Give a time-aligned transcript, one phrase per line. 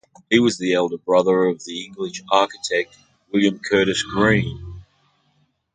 [0.31, 2.97] He was the elder brother of the English architect
[3.31, 4.81] William Curtis Green.